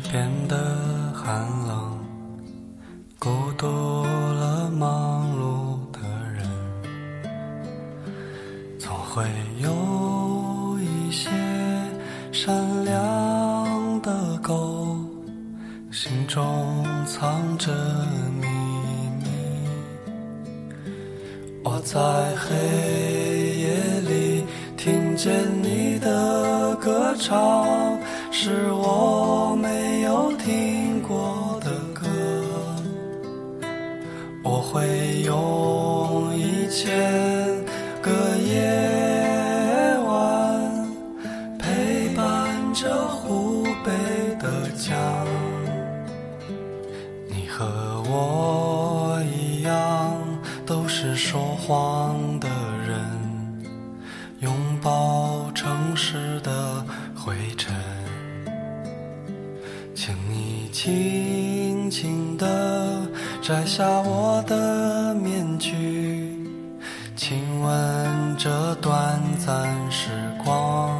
[0.00, 0.56] 变得
[1.12, 1.98] 寒冷，
[3.18, 5.98] 孤独了忙碌的
[6.32, 6.46] 人，
[8.78, 9.24] 总会
[9.58, 11.28] 有一些
[12.30, 14.96] 善良的狗，
[15.90, 17.72] 心中藏着
[18.40, 18.46] 秘
[19.18, 19.26] 密。
[21.64, 21.98] 我在
[22.36, 22.54] 黑
[23.56, 24.44] 夜里
[24.76, 27.66] 听见你的歌唱，
[28.40, 32.06] 是我没有听过的歌。
[34.44, 36.88] 我会用一千
[38.00, 40.88] 个夜晚
[41.58, 43.90] 陪伴着湖北
[44.38, 44.96] 的江。
[47.26, 47.66] 你和
[48.08, 50.16] 我一样，
[50.64, 52.48] 都是说谎的
[52.86, 52.96] 人，
[54.38, 57.74] 拥抱城市的灰尘。
[60.80, 63.02] 轻轻地
[63.42, 66.38] 摘下我的面具，
[67.16, 70.10] 亲吻这短暂时
[70.44, 70.96] 光。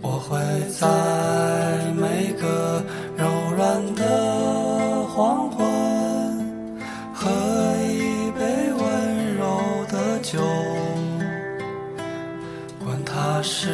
[0.00, 0.38] 我会
[0.70, 0.88] 在
[1.94, 2.82] 每个
[3.14, 3.26] 柔
[3.58, 5.62] 软的黄昏，
[7.12, 7.28] 喝
[7.82, 10.40] 一杯温柔的酒，
[12.82, 13.68] 管它是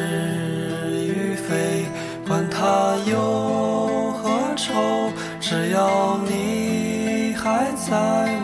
[1.07, 1.85] 与非，
[2.27, 3.48] 管它忧
[7.89, 8.38] 在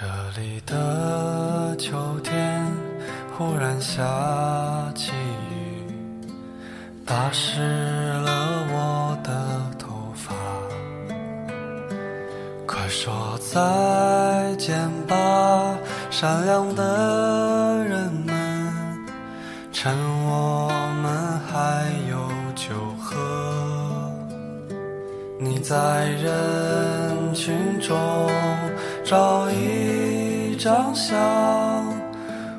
[0.00, 0.06] 这
[0.40, 2.64] 里的秋天
[3.36, 4.00] 忽然下
[4.94, 5.10] 起
[5.50, 6.30] 雨，
[7.04, 7.58] 打湿
[8.22, 10.36] 了我的头发。
[12.64, 15.76] 快说再见吧，
[16.10, 19.04] 善良的人们，
[19.72, 19.92] 趁
[20.26, 20.70] 我
[21.02, 22.72] 们还有酒
[23.02, 23.16] 喝。
[25.40, 27.96] 你在人群中
[29.08, 31.16] 照一张相，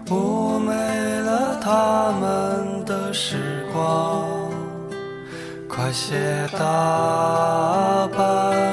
[0.08, 4.26] 妩媚了他们的时光。
[5.70, 8.66] 快些打扮，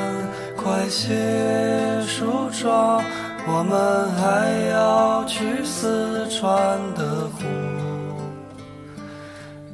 [0.56, 3.04] 快些梳妆，
[3.46, 7.44] 我们还要去四川的湖。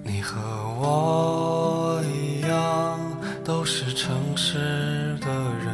[0.03, 0.41] 你和
[0.81, 2.99] 我一样，
[3.45, 5.29] 都是城市的
[5.65, 5.73] 人，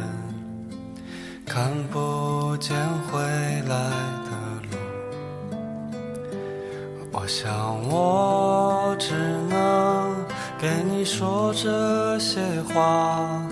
[1.47, 1.99] 看不
[7.29, 9.13] 我想，我只
[9.51, 10.25] 能
[10.59, 12.41] 给你说这些
[12.73, 13.45] 话，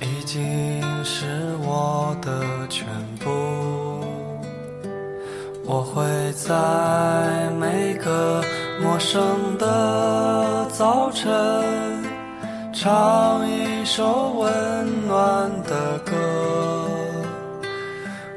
[0.00, 1.26] 已经是
[1.62, 2.86] 我的全
[3.18, 3.28] 部。
[5.64, 6.04] 我会
[6.34, 8.40] 在每个
[8.80, 9.20] 陌生
[9.58, 11.32] 的早晨，
[12.72, 16.14] 唱一首温暖的歌。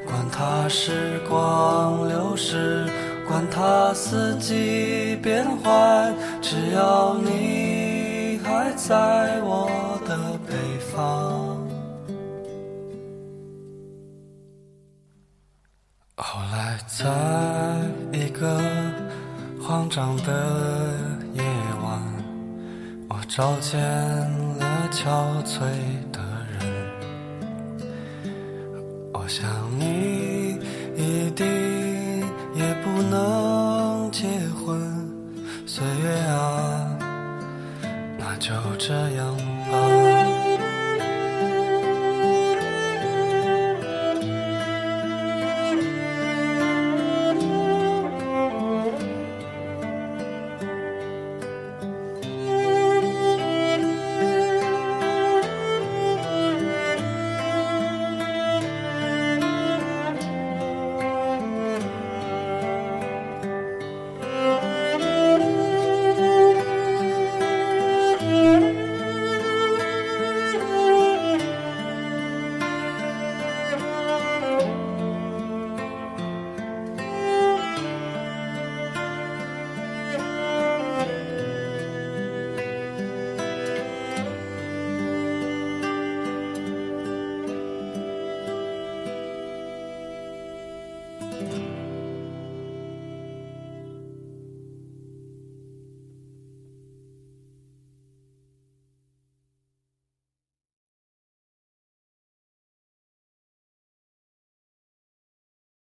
[0.07, 2.87] 管它时光流逝，
[3.35, 11.59] 管它四季变换，只要你还在我的北方。
[16.15, 17.11] 后来，在
[18.17, 18.57] 一个
[19.61, 20.93] 慌张的
[21.33, 21.43] 夜
[21.83, 22.01] 晚，
[23.09, 25.59] 我找见了憔悴
[26.13, 26.21] 的
[26.53, 26.61] 人。
[29.11, 29.45] 我想
[29.77, 30.24] 你
[35.75, 36.87] 岁月啊
[38.17, 39.35] 那就这样
[39.69, 40.14] 吧。